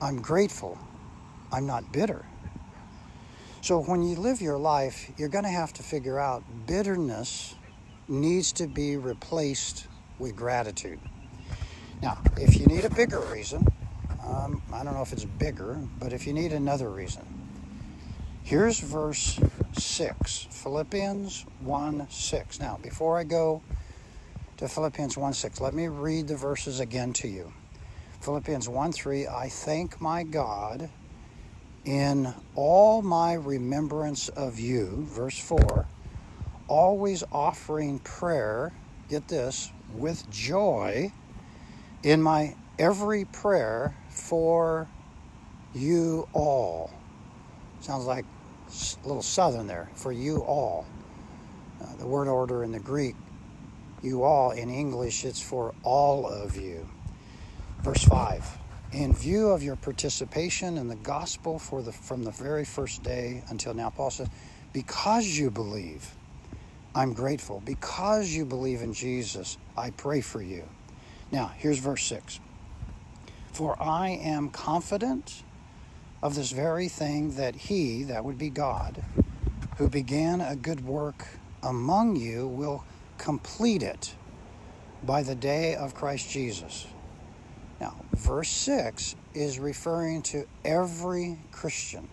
I'm 0.00 0.22
grateful. 0.22 0.78
I'm 1.50 1.66
not 1.66 1.92
bitter. 1.92 2.24
So 3.60 3.82
when 3.82 4.04
you 4.04 4.14
live 4.14 4.40
your 4.40 4.56
life, 4.56 5.10
you're 5.16 5.28
going 5.28 5.42
to 5.42 5.50
have 5.50 5.72
to 5.72 5.82
figure 5.82 6.16
out 6.16 6.44
bitterness 6.68 7.56
needs 8.06 8.52
to 8.52 8.68
be 8.68 8.96
replaced 8.96 9.88
with 10.20 10.36
gratitude. 10.36 11.00
Now, 12.02 12.22
if 12.36 12.56
you 12.56 12.66
need 12.66 12.84
a 12.84 12.90
bigger 12.90 13.18
reason, 13.18 13.66
um, 14.24 14.62
I 14.72 14.84
don't 14.84 14.94
know 14.94 15.02
if 15.02 15.12
it's 15.12 15.24
bigger, 15.24 15.76
but 15.98 16.12
if 16.12 16.24
you 16.24 16.34
need 16.34 16.52
another 16.52 16.88
reason, 16.88 17.26
here's 18.44 18.78
verse 18.78 19.40
6, 19.72 20.46
Philippians 20.50 21.46
1 21.62 22.06
6. 22.08 22.60
Now, 22.60 22.78
before 22.80 23.18
I 23.18 23.24
go 23.24 23.60
to 24.58 24.68
Philippians 24.68 25.16
1 25.16 25.32
6, 25.34 25.60
let 25.60 25.72
me 25.72 25.86
read 25.86 26.26
the 26.26 26.36
verses 26.36 26.80
again 26.80 27.12
to 27.14 27.28
you. 27.28 27.52
Philippians 28.20 28.68
1 28.68 28.92
3, 28.92 29.28
I 29.28 29.48
thank 29.48 30.00
my 30.00 30.24
God 30.24 30.90
in 31.84 32.34
all 32.56 33.00
my 33.00 33.34
remembrance 33.34 34.28
of 34.28 34.58
you, 34.58 35.06
verse 35.08 35.38
4, 35.38 35.86
always 36.66 37.22
offering 37.30 38.00
prayer, 38.00 38.72
get 39.08 39.28
this, 39.28 39.70
with 39.94 40.28
joy 40.28 41.12
in 42.02 42.20
my 42.20 42.56
every 42.80 43.24
prayer 43.26 43.96
for 44.08 44.88
you 45.72 46.28
all. 46.32 46.90
Sounds 47.80 48.06
like 48.06 48.24
a 49.04 49.06
little 49.06 49.22
southern 49.22 49.68
there, 49.68 49.88
for 49.94 50.10
you 50.10 50.38
all. 50.38 50.84
Uh, 51.80 51.94
the 51.96 52.06
word 52.06 52.26
order 52.26 52.64
in 52.64 52.72
the 52.72 52.80
Greek, 52.80 53.14
you 54.02 54.24
all, 54.24 54.50
in 54.50 54.70
English, 54.70 55.24
it's 55.24 55.40
for 55.40 55.74
all 55.82 56.26
of 56.26 56.56
you. 56.56 56.88
Verse 57.82 58.04
5 58.04 58.58
In 58.92 59.14
view 59.14 59.48
of 59.50 59.62
your 59.62 59.76
participation 59.76 60.78
in 60.78 60.88
the 60.88 60.96
gospel 60.96 61.58
for 61.58 61.82
the, 61.82 61.92
from 61.92 62.24
the 62.24 62.30
very 62.30 62.64
first 62.64 63.02
day 63.02 63.42
until 63.48 63.74
now, 63.74 63.90
Paul 63.90 64.10
says, 64.10 64.28
because 64.72 65.26
you 65.38 65.50
believe, 65.50 66.14
I'm 66.94 67.12
grateful. 67.12 67.62
Because 67.64 68.30
you 68.30 68.44
believe 68.44 68.82
in 68.82 68.92
Jesus, 68.92 69.56
I 69.76 69.90
pray 69.90 70.20
for 70.20 70.42
you. 70.42 70.68
Now, 71.30 71.52
here's 71.56 71.78
verse 71.78 72.04
6 72.04 72.40
For 73.52 73.80
I 73.80 74.10
am 74.10 74.50
confident 74.50 75.42
of 76.22 76.34
this 76.34 76.50
very 76.50 76.88
thing 76.88 77.36
that 77.36 77.54
He, 77.54 78.02
that 78.04 78.24
would 78.24 78.38
be 78.38 78.50
God, 78.50 79.02
who 79.76 79.88
began 79.88 80.40
a 80.40 80.56
good 80.56 80.84
work 80.84 81.26
among 81.62 82.16
you, 82.16 82.46
will 82.46 82.84
complete 83.18 83.82
it 83.82 84.14
by 85.02 85.22
the 85.22 85.34
day 85.34 85.74
of 85.74 85.94
Christ 85.94 86.30
Jesus. 86.30 86.86
Now, 87.80 87.94
verse 88.12 88.48
6 88.48 89.14
is 89.34 89.58
referring 89.58 90.22
to 90.22 90.46
every 90.64 91.38
Christian. 91.52 92.08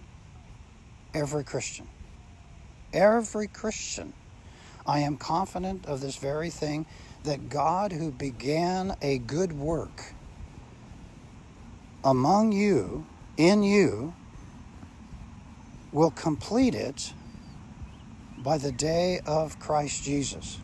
Every 1.13 1.43
Christian. 1.43 1.87
Every 2.93 3.47
Christian. 3.47 4.13
I 4.85 4.99
am 4.99 5.17
confident 5.17 5.85
of 5.87 6.01
this 6.01 6.17
very 6.17 6.49
thing 6.49 6.85
that 7.23 7.49
God, 7.49 7.91
who 7.91 8.11
began 8.11 8.95
a 9.01 9.17
good 9.17 9.53
work 9.53 10.13
among 12.03 12.51
you, 12.51 13.05
in 13.37 13.63
you, 13.63 14.13
will 15.91 16.11
complete 16.11 16.75
it 16.75 17.13
by 18.37 18.59
the 18.59 18.71
day 18.71 19.21
of 19.25 19.59
Christ 19.59 20.03
Jesus. 20.03 20.59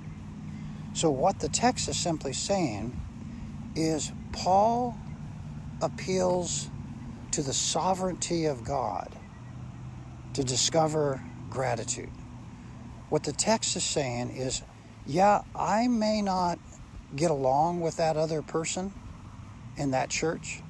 So, 0.94 1.10
what 1.10 1.40
the 1.40 1.50
text 1.50 1.88
is 1.88 1.98
simply 1.98 2.34
saying 2.34 3.00
is 3.76 4.12
Paul 4.34 4.98
appeals 5.82 6.70
to 7.32 7.42
the 7.42 7.54
sovereignty 7.54 8.46
of 8.46 8.64
God 8.64 9.16
to 10.34 10.44
discover 10.44 11.24
gratitude. 11.50 12.12
What 13.10 13.24
the 13.24 13.34
text 13.34 13.76
is 13.76 13.84
saying 13.84 14.32
is, 14.32 14.62
yeah, 15.06 15.42
I 15.56 15.88
may 15.88 16.22
not 16.22 16.60
get 17.16 17.32
along 17.32 17.82
with 17.82 17.98
that 17.98 18.18
other 18.18 18.42
person 18.42 18.94
in 19.78 19.92
that 19.92 20.10
church. 20.10 20.62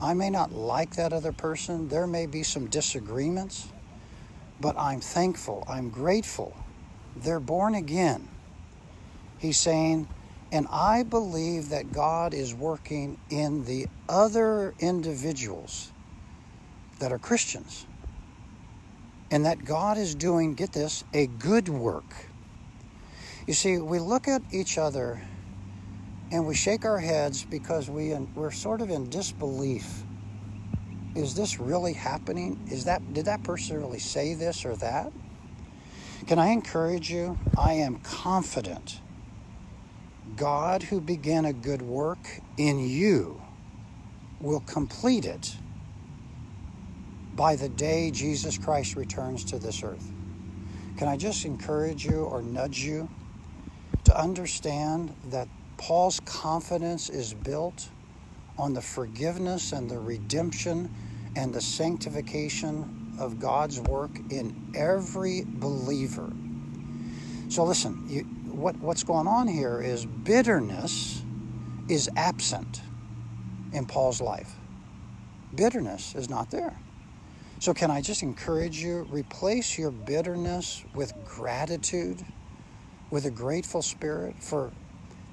I 0.00 0.14
may 0.14 0.28
not 0.30 0.52
like 0.52 0.96
that 0.96 1.12
other 1.12 1.32
person. 1.32 1.88
There 1.88 2.06
may 2.06 2.26
be 2.26 2.42
some 2.42 2.66
disagreements, 2.68 3.68
but 4.60 4.76
I'm 4.78 5.00
thankful. 5.00 5.64
I'm 5.68 5.88
grateful. 5.90 6.56
They're 7.16 7.40
born 7.40 7.74
again. 7.74 8.28
He's 9.46 9.58
saying, 9.58 10.08
and 10.50 10.66
I 10.72 11.04
believe 11.04 11.68
that 11.68 11.92
God 11.92 12.34
is 12.34 12.52
working 12.52 13.16
in 13.30 13.64
the 13.64 13.86
other 14.08 14.74
individuals 14.80 15.92
that 16.98 17.12
are 17.12 17.18
Christians. 17.18 17.86
And 19.30 19.46
that 19.46 19.64
God 19.64 19.98
is 19.98 20.16
doing, 20.16 20.54
get 20.54 20.72
this, 20.72 21.04
a 21.14 21.28
good 21.28 21.68
work. 21.68 22.12
You 23.46 23.54
see, 23.54 23.78
we 23.78 24.00
look 24.00 24.26
at 24.26 24.42
each 24.50 24.78
other 24.78 25.22
and 26.32 26.44
we 26.44 26.56
shake 26.56 26.84
our 26.84 26.98
heads 26.98 27.44
because 27.44 27.88
we, 27.88 28.14
we're 28.34 28.50
sort 28.50 28.80
of 28.80 28.90
in 28.90 29.08
disbelief. 29.08 30.02
Is 31.14 31.36
this 31.36 31.60
really 31.60 31.92
happening? 31.92 32.66
Is 32.68 32.86
that 32.86 33.14
did 33.14 33.26
that 33.26 33.44
person 33.44 33.76
really 33.76 34.00
say 34.00 34.34
this 34.34 34.66
or 34.66 34.74
that? 34.78 35.12
Can 36.26 36.40
I 36.40 36.48
encourage 36.48 37.12
you? 37.12 37.38
I 37.56 37.74
am 37.74 38.00
confident 38.00 39.00
God 40.36 40.82
who 40.84 41.00
began 41.00 41.44
a 41.44 41.52
good 41.52 41.82
work 41.82 42.40
in 42.56 42.78
you 42.78 43.40
will 44.40 44.60
complete 44.60 45.24
it 45.24 45.56
by 47.34 47.56
the 47.56 47.68
day 47.68 48.10
Jesus 48.10 48.58
Christ 48.58 48.96
returns 48.96 49.44
to 49.44 49.58
this 49.58 49.82
earth. 49.82 50.10
Can 50.98 51.08
I 51.08 51.16
just 51.16 51.44
encourage 51.44 52.04
you 52.04 52.24
or 52.24 52.42
nudge 52.42 52.80
you 52.80 53.08
to 54.04 54.18
understand 54.18 55.14
that 55.26 55.48
Paul's 55.76 56.20
confidence 56.20 57.10
is 57.10 57.34
built 57.34 57.88
on 58.58 58.72
the 58.72 58.80
forgiveness 58.80 59.72
and 59.72 59.90
the 59.90 59.98
redemption 59.98 60.90
and 61.36 61.52
the 61.52 61.60
sanctification 61.60 63.16
of 63.20 63.38
God's 63.38 63.80
work 63.80 64.10
in 64.30 64.72
every 64.74 65.44
believer. 65.46 66.32
So 67.48 67.64
listen, 67.64 68.04
you, 68.08 68.26
what, 68.56 68.76
what's 68.78 69.04
going 69.04 69.26
on 69.26 69.48
here 69.48 69.80
is 69.82 70.06
bitterness 70.06 71.22
is 71.88 72.08
absent 72.16 72.80
in 73.72 73.86
Paul's 73.86 74.20
life. 74.20 74.54
Bitterness 75.54 76.14
is 76.14 76.28
not 76.30 76.50
there. 76.50 76.78
So, 77.58 77.72
can 77.72 77.90
I 77.90 78.00
just 78.00 78.22
encourage 78.22 78.78
you? 78.78 79.06
Replace 79.10 79.78
your 79.78 79.90
bitterness 79.90 80.84
with 80.94 81.12
gratitude, 81.24 82.24
with 83.10 83.24
a 83.24 83.30
grateful 83.30 83.82
spirit 83.82 84.42
for 84.42 84.70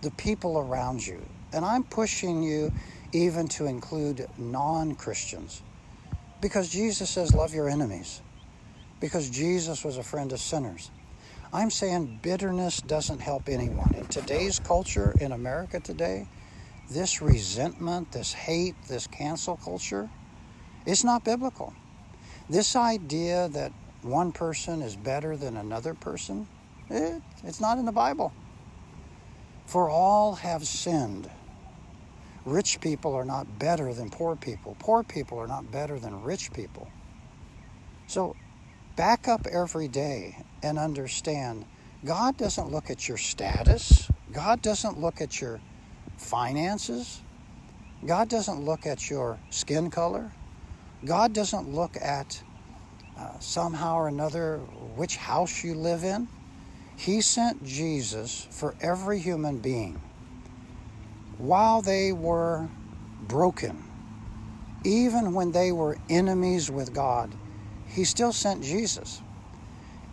the 0.01 0.12
people 0.12 0.57
around 0.57 1.05
you. 1.05 1.21
And 1.51 1.65
I'm 1.65 1.83
pushing 1.83 2.43
you 2.43 2.71
even 3.12 3.47
to 3.49 3.65
include 3.65 4.27
non 4.38 4.95
Christians 4.95 5.62
because 6.41 6.69
Jesus 6.69 7.09
says, 7.09 7.33
Love 7.33 7.53
your 7.53 7.69
enemies, 7.69 8.21
because 8.99 9.29
Jesus 9.29 9.83
was 9.83 9.97
a 9.97 10.03
friend 10.03 10.31
of 10.33 10.39
sinners. 10.39 10.91
I'm 11.53 11.69
saying 11.69 12.19
bitterness 12.23 12.81
doesn't 12.81 13.19
help 13.19 13.47
anyone. 13.47 13.93
In 13.93 14.07
today's 14.07 14.57
culture, 14.57 15.15
in 15.19 15.31
America 15.31 15.79
today, 15.79 16.27
this 16.89 17.21
resentment, 17.21 18.11
this 18.11 18.33
hate, 18.33 18.73
this 18.89 19.05
cancel 19.05 19.57
culture, 19.57 20.09
it's 20.87 21.03
not 21.03 21.23
biblical. 21.23 21.71
This 22.49 22.75
idea 22.75 23.49
that 23.49 23.71
one 24.01 24.31
person 24.31 24.81
is 24.81 24.95
better 24.95 25.37
than 25.37 25.55
another 25.55 25.93
person, 25.93 26.47
it, 26.89 27.21
it's 27.43 27.61
not 27.61 27.77
in 27.77 27.85
the 27.85 27.91
Bible. 27.91 28.33
For 29.67 29.91
all 29.91 30.33
have 30.33 30.65
sinned. 30.65 31.29
Rich 32.45 32.81
people 32.81 33.13
are 33.13 33.25
not 33.25 33.59
better 33.59 33.93
than 33.93 34.09
poor 34.09 34.35
people. 34.35 34.75
Poor 34.79 35.03
people 35.03 35.37
are 35.37 35.47
not 35.47 35.71
better 35.71 35.99
than 35.99 36.23
rich 36.23 36.51
people. 36.51 36.89
So 38.07 38.35
back 38.95 39.27
up 39.27 39.47
every 39.47 39.88
day 39.88 40.43
and 40.62 40.77
understand 40.77 41.65
God 42.06 42.38
doesn't 42.38 42.69
look 42.69 42.89
at 42.89 43.08
your 43.08 43.17
status, 43.17 44.10
God 44.32 44.62
doesn't 44.62 44.99
look 44.99 45.21
at 45.21 45.41
your 45.41 45.62
finances, 46.17 47.21
God 48.06 48.29
doesn't 48.29 48.63
look 48.63 48.86
at 48.86 49.10
your 49.10 49.39
skin 49.49 49.89
color, 49.89 50.32
God 51.06 51.34
doesn't 51.34 51.69
look 51.69 51.95
at 51.97 52.43
uh, 53.17 53.39
somehow 53.39 53.95
or 53.95 54.08
another 54.08 54.58
which 54.95 55.15
house 55.15 55.63
you 55.63 55.75
live 55.75 56.03
in. 56.03 56.27
He 56.95 57.21
sent 57.21 57.63
Jesus 57.63 58.47
for 58.51 58.75
every 58.82 59.19
human 59.19 59.60
being 59.60 60.01
while 61.38 61.82
they 61.82 62.12
were 62.12 62.69
broken, 63.27 63.84
even 64.84 65.34
when 65.34 65.51
they 65.51 65.71
were 65.71 65.97
enemies 66.10 66.69
with 66.69 66.93
God 66.93 67.34
he 67.93 68.03
still 68.03 68.34
sent 68.34 68.63
Jesus. 68.63 69.21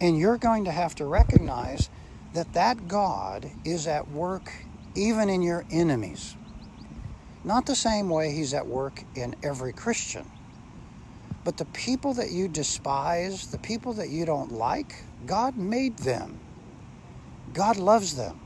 And 0.01 0.19
you're 0.19 0.39
going 0.39 0.65
to 0.65 0.71
have 0.71 0.95
to 0.97 1.07
recognize 1.07 1.91
that 2.35 2.53
that 2.53 2.89
God 2.89 3.51
is 3.65 3.87
at 3.87 4.11
work 4.11 4.53
even 4.95 5.29
in 5.29 5.43
your 5.43 5.65
enemies. 5.71 6.37
Not 7.43 7.67
the 7.67 7.75
same 7.75 8.09
way 8.09 8.33
he's 8.33 8.55
at 8.55 8.67
work 8.67 9.03
in 9.15 9.35
every 9.43 9.73
Christian. 9.73 10.31
But 11.43 11.57
the 11.57 11.65
people 11.67 12.15
that 12.15 12.31
you 12.31 12.49
despise, 12.49 13.51
the 13.51 13.59
people 13.59 13.95
that 13.95 14.11
you 14.11 14.27
don't 14.27 14.53
like, 14.53 14.95
God 15.25 15.57
made 15.57 15.99
them. 15.99 16.39
God 17.55 17.79
loves 17.79 18.15
them. 18.15 18.39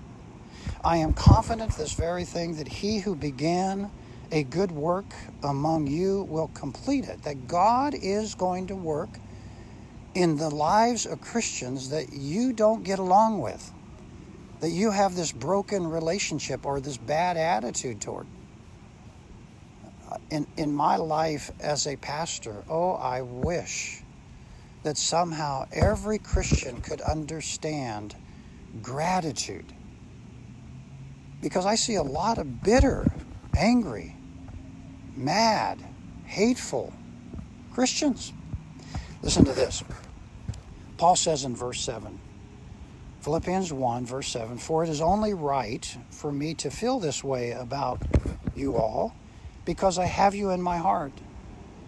I 0.84 0.98
am 0.98 1.12
confident 1.12 1.76
this 1.76 1.92
very 1.94 2.24
thing 2.24 2.56
that 2.56 2.68
he 2.68 3.00
who 3.00 3.16
began 3.16 3.90
a 4.30 4.44
good 4.44 4.70
work 4.70 5.06
among 5.42 5.86
you 5.86 6.22
will 6.24 6.48
complete 6.48 7.06
it. 7.06 7.22
That 7.22 7.48
God 7.48 7.94
is 7.94 8.34
going 8.34 8.68
to 8.68 8.76
work 8.76 9.10
in 10.14 10.36
the 10.36 10.50
lives 10.50 11.06
of 11.06 11.20
Christians 11.20 11.90
that 11.90 12.12
you 12.12 12.52
don't 12.52 12.84
get 12.84 12.98
along 12.98 13.40
with, 13.40 13.72
that 14.60 14.70
you 14.70 14.90
have 14.90 15.16
this 15.16 15.32
broken 15.32 15.86
relationship 15.86 16.64
or 16.64 16.80
this 16.80 16.96
bad 16.96 17.36
attitude 17.36 18.00
toward. 18.00 18.26
In, 20.30 20.46
in 20.56 20.72
my 20.72 20.96
life 20.96 21.50
as 21.60 21.86
a 21.86 21.96
pastor, 21.96 22.62
oh, 22.68 22.92
I 22.92 23.22
wish 23.22 24.02
that 24.84 24.96
somehow 24.96 25.66
every 25.72 26.18
Christian 26.18 26.80
could 26.80 27.00
understand 27.00 28.14
gratitude. 28.80 29.72
Because 31.42 31.66
I 31.66 31.74
see 31.74 31.96
a 31.96 32.02
lot 32.02 32.38
of 32.38 32.62
bitter, 32.62 33.10
angry, 33.56 34.16
mad, 35.16 35.78
hateful 36.26 36.92
Christians. 37.72 38.32
Listen 39.22 39.44
to 39.46 39.52
this. 39.52 39.82
Paul 41.04 41.16
says 41.16 41.44
in 41.44 41.54
verse 41.54 41.82
7, 41.82 42.18
Philippians 43.20 43.70
1, 43.70 44.06
verse 44.06 44.26
7 44.28 44.56
For 44.56 44.84
it 44.84 44.88
is 44.88 45.02
only 45.02 45.34
right 45.34 45.98
for 46.08 46.32
me 46.32 46.54
to 46.54 46.70
feel 46.70 46.98
this 46.98 47.22
way 47.22 47.50
about 47.50 48.00
you 48.56 48.76
all, 48.76 49.14
because 49.66 49.98
I 49.98 50.06
have 50.06 50.34
you 50.34 50.48
in 50.48 50.62
my 50.62 50.78
heart. 50.78 51.12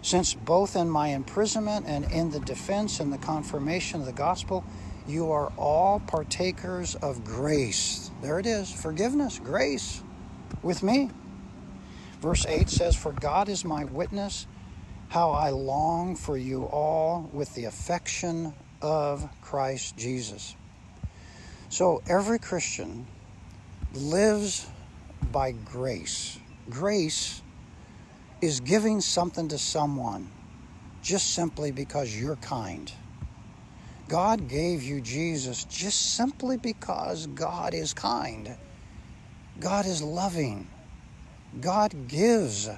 Since 0.03 0.35
both 0.35 0.75
in 0.75 0.87
my 0.87 1.07
imprisonment 1.07 1.87
and 1.87 2.05
in 2.11 2.29
the 2.29 2.41
defense 2.41 2.99
and 2.99 3.11
the 3.11 3.17
confirmation 3.17 4.01
of 4.01 4.05
the 4.05 4.13
gospel, 4.13 4.63
you 5.07 5.31
are 5.31 5.51
all 5.57 5.99
partakers 5.99 6.93
of 6.93 7.25
grace. 7.25 8.11
There 8.21 8.37
it 8.37 8.45
is 8.45 8.71
forgiveness, 8.71 9.39
grace 9.43 10.03
with 10.61 10.83
me. 10.83 11.09
Verse 12.21 12.45
8 12.45 12.69
says, 12.69 12.95
For 12.95 13.13
God 13.13 13.49
is 13.49 13.65
my 13.65 13.83
witness, 13.85 14.45
how 15.09 15.31
I 15.31 15.49
long 15.49 16.15
for 16.15 16.37
you 16.37 16.65
all 16.65 17.31
with 17.33 17.55
the 17.55 17.65
affection 17.65 18.53
of 18.81 19.27
Christ 19.41 19.97
Jesus. 19.97 20.55
So 21.69 22.01
every 22.07 22.39
Christian 22.39 23.05
lives 23.93 24.67
by 25.31 25.51
grace. 25.51 26.39
Grace 26.69 27.41
is 28.41 28.59
giving 28.59 29.01
something 29.01 29.47
to 29.49 29.57
someone 29.57 30.29
just 31.01 31.33
simply 31.33 31.71
because 31.71 32.19
you're 32.19 32.35
kind. 32.37 32.91
God 34.07 34.47
gave 34.47 34.83
you 34.83 35.01
Jesus 35.01 35.65
just 35.65 36.15
simply 36.15 36.57
because 36.57 37.27
God 37.27 37.73
is 37.73 37.93
kind. 37.93 38.55
God 39.59 39.85
is 39.85 40.01
loving. 40.01 40.67
God 41.59 42.07
gives, 42.07 42.69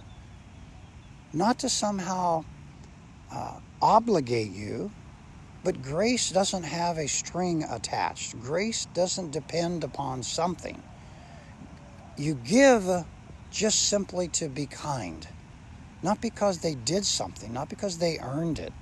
not 1.33 1.59
to 1.59 1.69
somehow 1.69 2.45
uh, 3.31 3.59
obligate 3.81 4.49
you, 4.49 4.91
but 5.69 5.83
grace 5.83 6.31
doesn't 6.31 6.63
have 6.63 6.97
a 6.97 7.07
string 7.07 7.61
attached. 7.61 8.33
Grace 8.41 8.85
doesn't 8.95 9.29
depend 9.29 9.83
upon 9.83 10.23
something. 10.23 10.81
You 12.17 12.33
give 12.33 12.89
just 13.51 13.87
simply 13.87 14.29
to 14.29 14.49
be 14.49 14.65
kind, 14.65 15.27
not 16.01 16.21
because 16.21 16.57
they 16.57 16.73
did 16.73 17.05
something, 17.05 17.53
not 17.53 17.69
because 17.69 17.99
they 17.99 18.17
earned 18.17 18.57
it. 18.57 18.73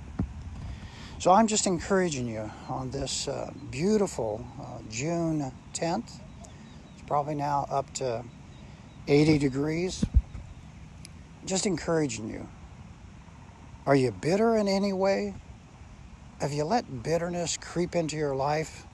So 1.18 1.30
I'm 1.30 1.46
just 1.46 1.66
encouraging 1.66 2.26
you 2.26 2.50
on 2.70 2.90
this 2.90 3.28
uh, 3.28 3.52
beautiful 3.70 4.46
uh, 4.58 4.78
June 4.90 5.52
10th. 5.74 6.20
It's 6.94 7.02
probably 7.06 7.34
now 7.34 7.66
up 7.68 7.92
to 7.96 8.24
80 9.06 9.36
degrees. 9.36 10.06
Just 11.44 11.66
encouraging 11.66 12.30
you. 12.30 12.48
Are 13.84 13.94
you 13.94 14.10
bitter 14.10 14.56
in 14.56 14.68
any 14.68 14.94
way? 14.94 15.34
Have 16.40 16.52
you 16.52 16.64
let 16.64 17.02
bitterness 17.02 17.56
creep 17.56 17.96
into 17.96 18.16
your 18.16 18.36
life? 18.36 18.86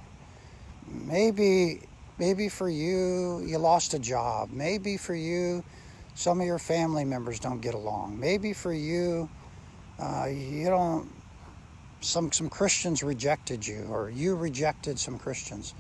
Maybe 0.87 1.81
maybe 2.19 2.49
for 2.49 2.71
you 2.71 3.41
you 3.45 3.59
lost 3.59 3.93
a 3.93 3.99
job. 3.99 4.51
Maybe 4.51 4.97
for 4.97 5.15
you 5.15 5.63
some 6.15 6.41
of 6.41 6.47
your 6.47 6.59
family 6.59 7.05
members 7.05 7.39
don't 7.39 7.61
get 7.61 7.75
along. 7.75 8.19
Maybe 8.19 8.53
for 8.55 8.73
you 8.73 9.29
uh, 9.99 10.27
you 10.27 10.69
don't 10.69 11.11
some 12.01 12.33
some 12.33 12.49
Christians 12.49 13.03
rejected 13.03 13.67
you, 13.67 13.87
or 13.91 14.11
you 14.11 14.35
rejected 14.35 14.99
some 14.99 15.19
Christians. 15.19 15.75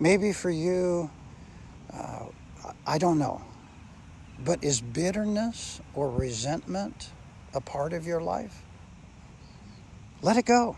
Maybe 0.00 0.32
for 0.32 0.50
you, 0.50 1.10
uh, 1.92 2.26
I 2.86 2.98
don't 2.98 3.18
know. 3.18 3.42
But 4.44 4.64
is 4.64 4.80
bitterness 4.80 5.80
or 5.94 6.10
resentment 6.10 7.10
a 7.54 7.60
part 7.60 7.92
of 7.92 8.06
your 8.06 8.20
life? 8.20 8.62
Let 10.22 10.36
it 10.36 10.44
go. 10.44 10.76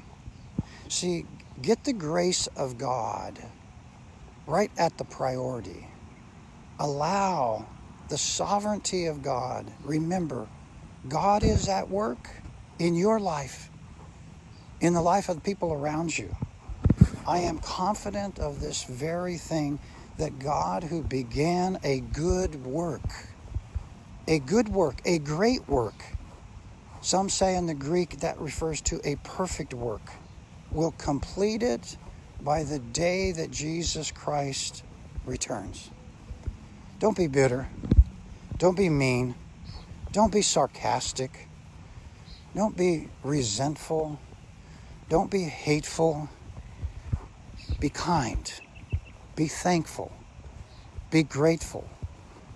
See, 0.89 1.27
get 1.61 1.85
the 1.85 1.93
grace 1.93 2.47
of 2.49 2.79
God 2.79 3.39
right 4.47 4.71
at 4.77 4.99
the 4.99 5.05
priority. 5.05 5.89
Allow 6.79 7.67
the 8.09 8.19
sovereignty 8.19 9.07
of 9.07 9.23
God. 9.23 9.71
Remember, 9.83 10.47
God 11.09 11.43
is 11.43 11.69
at 11.69 11.89
work 11.89 12.31
in 12.79 12.95
your 12.95 13.21
life 13.21 13.71
in 14.85 14.93
the 14.93 15.01
life 15.01 15.31
of 15.31 15.37
the 15.37 15.41
people 15.41 15.73
around 15.73 16.17
you. 16.17 16.37
I 17.27 17.39
am 17.39 17.59
confident 17.59 18.39
of 18.39 18.61
this 18.61 18.85
very 18.85 19.39
thing 19.39 19.79
that 20.19 20.39
God, 20.39 20.85
who 20.85 21.03
began 21.03 21.79
a 21.83 22.01
good 22.01 22.67
work, 22.67 23.29
a 24.29 24.39
good 24.39 24.69
work, 24.69 25.01
a 25.07 25.19
great 25.19 25.67
work, 25.69 26.05
some 27.01 27.31
say 27.31 27.57
in 27.57 27.67
the 27.67 27.75
Greek 27.75 28.21
that 28.21 28.39
refers 28.39 28.83
to 28.83 29.01
a 29.05 29.17
perfect 29.17 29.73
work, 29.73 30.03
will 30.75 30.91
complete 30.99 31.63
it 31.63 31.97
by 32.43 32.65
the 32.65 32.79
day 32.79 33.33
that 33.33 33.51
Jesus 33.51 34.11
Christ 34.11 34.83
returns. 35.25 35.91
Don't 36.99 37.17
be 37.17 37.29
bitter. 37.29 37.69
Don't 38.59 38.77
be 38.77 38.91
mean. 38.91 39.35
Don't 40.13 40.33
be 40.33 40.43
sarcastic. 40.43 41.49
Don't 42.55 42.77
be 42.77 43.09
resentful. 43.23 44.19
Don't 45.09 45.31
be 45.31 45.45
hateful. 45.45 46.29
Be 47.81 47.89
kind. 47.89 48.53
Be 49.37 49.47
thankful. 49.47 50.13
Be 51.11 51.23
grateful. 51.23 51.89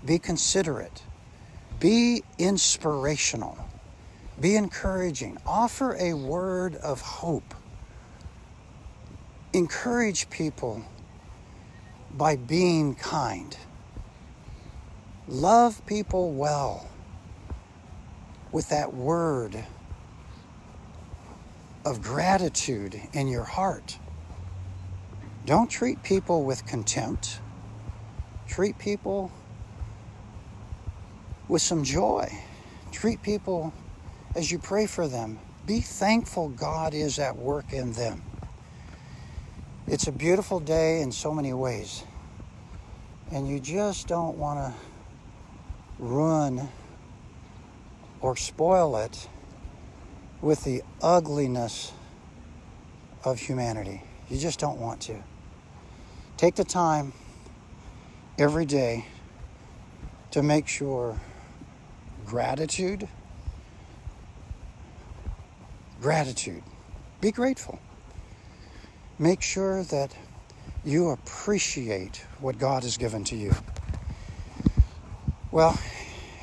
Be 0.05 0.19
considerate. 0.19 1.03
Be 1.81 2.23
inspirational. 2.39 3.59
Be 4.41 4.57
encouraging. 4.57 5.39
Offer 5.47 5.97
a 5.99 6.15
word 6.15 6.77
of 6.77 7.01
hope. 7.01 7.55
Encourage 9.59 10.31
people 10.31 10.85
by 12.13 12.37
being 12.37 12.95
kind. 12.95 13.57
Love 15.27 15.85
people 15.85 16.31
well 16.31 16.89
with 18.53 18.69
that 18.69 18.95
word 18.95 19.65
of 21.85 22.01
gratitude 22.01 23.01
in 23.13 23.27
your 23.27 23.43
heart. 23.43 23.99
Don't 25.45 25.69
treat 25.69 26.05
people 26.05 26.45
with 26.45 26.65
contempt. 26.65 27.41
Treat 28.47 28.79
people 28.79 29.33
with 31.49 31.63
some 31.63 31.83
joy. 31.83 32.31
Treat 32.93 33.23
people 33.23 33.73
as 34.37 34.53
you 34.53 34.61
pray 34.61 34.87
for 34.87 35.09
them. 35.09 35.41
Be 35.67 35.81
thankful 35.81 36.51
God 36.51 36.95
is 36.95 37.19
at 37.19 37.37
work 37.37 37.73
in 37.73 37.95
them. 37.95 38.23
It's 39.91 40.07
a 40.07 40.13
beautiful 40.13 40.61
day 40.61 41.01
in 41.01 41.11
so 41.11 41.33
many 41.33 41.55
ways. 41.55 42.05
And 43.33 43.49
you 43.49 43.59
just 43.59 44.07
don't 44.07 44.37
want 44.37 44.59
to 44.59 44.79
ruin 45.99 46.69
or 48.21 48.37
spoil 48.37 48.99
it 48.99 49.31
with 50.43 50.63
the 50.65 50.83
ugliness 51.01 51.93
of 53.25 53.39
humanity. 53.39 54.03
You 54.29 54.37
just 54.37 54.59
don't 54.61 54.79
want 54.79 55.01
to. 55.03 55.25
Take 56.37 56.57
the 56.57 56.65
time 56.65 57.15
every 58.39 58.67
day 58.67 59.07
to 60.33 60.43
make 60.43 60.69
sure 60.69 61.19
gratitude, 62.27 63.09
gratitude, 66.03 66.63
be 67.23 67.33
grateful. 67.33 67.79
Make 69.19 69.43
sure 69.43 69.83
that 69.85 70.15
you 70.85 71.11
appreciate 71.11 72.25
what 72.41 72.59
God 72.59 72.85
has 72.85 72.97
given 72.97 73.25
to 73.25 73.37
you. 73.37 73.53
Well, 75.51 75.79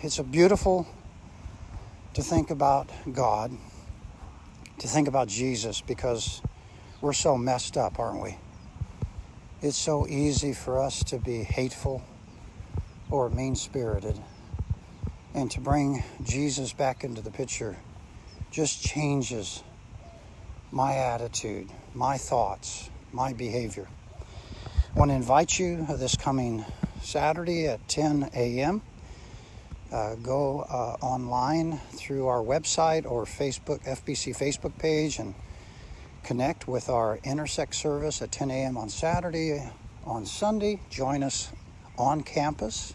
it's 0.02 0.20
a 0.20 0.24
beautiful 0.24 0.88
to 2.14 2.22
think 2.22 2.50
about 2.50 2.90
God 3.12 3.52
to 4.80 4.88
think 4.88 5.08
about 5.08 5.28
Jesus 5.28 5.82
because 5.82 6.42
we're 7.02 7.14
so 7.14 7.38
messed 7.38 7.78
up, 7.78 8.00
aren't 8.00 8.22
we? 8.22 8.38
It's 9.62 9.78
so 9.78 10.06
easy 10.08 10.54
for 10.54 10.80
us 10.82 11.04
to 11.06 11.18
be 11.18 11.44
hateful 11.44 12.04
or 13.10 13.30
mean 13.30 13.56
spirited. 13.56 14.20
And 15.34 15.50
to 15.52 15.60
bring 15.60 16.04
Jesus 16.24 16.74
back 16.74 17.04
into 17.04 17.22
the 17.22 17.32
picture 17.32 17.78
just 18.52 18.82
changes 18.82 19.64
my 20.72 20.96
attitude, 20.98 21.70
my 21.96 22.18
thoughts, 22.18 22.90
my 23.12 23.34
behavior. 23.34 23.88
I 24.96 25.00
want 25.00 25.12
to 25.12 25.16
invite 25.16 25.58
you 25.58 25.86
this 25.98 26.16
coming 26.16 26.66
Saturday 27.02 27.68
at 27.68 27.88
10 27.88 28.30
a.m 28.36 28.82
uh, 29.92 30.16
go 30.16 30.62
uh, 30.62 30.98
online 31.06 31.78
through 31.94 32.28
our 32.28 32.42
website 32.42 33.10
or 33.10 33.26
Facebook, 33.26 33.84
FBC 33.86 34.36
Facebook 34.36 34.78
page, 34.78 35.20
and 35.20 35.34
connect 36.24 36.68
with 36.68 36.90
our 36.90 37.20
intersect 37.24 37.76
service 37.76 38.22
at 38.22 38.32
10 38.32 38.52
a.m. 38.52 38.78
on 38.78 38.90
Saturday. 38.90 39.72
On 40.06 40.26
Sunday, 40.26 40.82
join 40.90 41.24
us 41.24 41.52
on 41.98 42.22
campus 42.22 42.94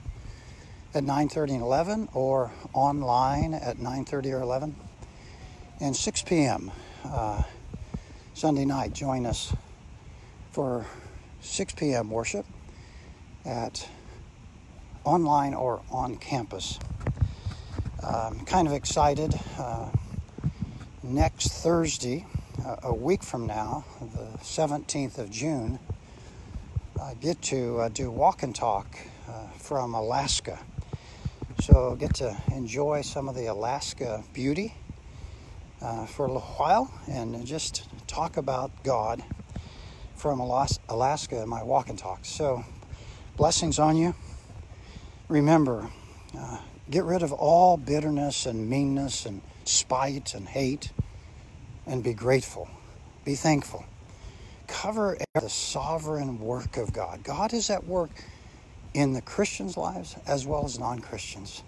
at 0.94 1.04
9:30 1.04 1.54
and 1.54 1.62
11, 1.62 2.08
or 2.12 2.52
online 2.74 3.54
at 3.54 3.78
9:30 3.78 4.32
or 4.32 4.42
11. 4.42 4.76
And 5.80 5.96
6 5.96 6.22
p.m. 6.22 6.70
Uh, 7.04 7.42
Sunday 8.40 8.64
night, 8.64 8.94
join 8.94 9.26
us 9.26 9.54
for 10.50 10.86
6 11.42 11.74
p.m. 11.74 12.08
worship 12.08 12.46
at 13.44 13.86
online 15.04 15.52
or 15.52 15.82
on 15.90 16.16
campus. 16.16 16.78
I'm 18.02 18.40
kind 18.46 18.66
of 18.66 18.72
excited. 18.72 19.38
Uh, 19.58 19.90
next 21.02 21.48
Thursday, 21.48 22.24
uh, 22.64 22.76
a 22.84 22.94
week 22.94 23.22
from 23.22 23.46
now, 23.46 23.84
the 24.14 24.38
17th 24.38 25.18
of 25.18 25.30
June, 25.30 25.78
I 26.98 27.12
get 27.20 27.42
to 27.42 27.80
uh, 27.80 27.88
do 27.90 28.10
walk 28.10 28.42
and 28.42 28.54
talk 28.54 28.96
uh, 29.28 29.48
from 29.58 29.92
Alaska. 29.92 30.58
So 31.60 31.94
get 31.94 32.14
to 32.14 32.34
enjoy 32.54 33.02
some 33.02 33.28
of 33.28 33.34
the 33.34 33.48
Alaska 33.48 34.24
beauty 34.32 34.72
uh, 35.82 36.06
for 36.06 36.24
a 36.24 36.28
little 36.28 36.40
while 36.56 36.90
and 37.06 37.44
just 37.44 37.89
talk 38.10 38.36
about 38.36 38.82
God 38.82 39.22
from 40.16 40.40
Alaska 40.40 41.40
in 41.40 41.48
my 41.48 41.62
walk 41.62 41.88
and 41.88 41.98
talk. 41.98 42.24
So 42.24 42.64
blessings 43.36 43.78
on 43.78 43.96
you. 43.96 44.14
Remember, 45.28 45.88
uh, 46.36 46.58
get 46.90 47.04
rid 47.04 47.22
of 47.22 47.32
all 47.32 47.76
bitterness 47.76 48.46
and 48.46 48.68
meanness 48.68 49.26
and 49.26 49.40
spite 49.64 50.34
and 50.34 50.48
hate 50.48 50.90
and 51.86 52.02
be 52.02 52.12
grateful. 52.12 52.68
Be 53.24 53.36
thankful. 53.36 53.84
Cover 54.66 55.16
the 55.34 55.48
sovereign 55.48 56.40
work 56.40 56.76
of 56.76 56.92
God. 56.92 57.22
God 57.22 57.52
is 57.52 57.70
at 57.70 57.86
work 57.86 58.10
in 58.92 59.12
the 59.12 59.22
Christians' 59.22 59.76
lives 59.76 60.16
as 60.26 60.46
well 60.46 60.64
as 60.64 60.80
non 60.80 60.98
Christians. 60.98 61.62